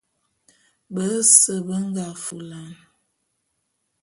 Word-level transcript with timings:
Bese 0.93 1.53
be 1.67 1.75
nga 1.87 2.05
fulan. 2.23 2.73